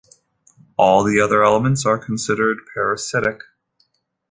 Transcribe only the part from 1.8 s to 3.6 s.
are considered "parasitic".